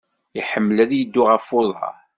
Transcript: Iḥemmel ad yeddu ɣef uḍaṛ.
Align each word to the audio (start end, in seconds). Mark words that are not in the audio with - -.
Iḥemmel 0.39 0.77
ad 0.83 0.91
yeddu 0.95 1.23
ɣef 1.25 1.47
uḍaṛ. 1.59 1.95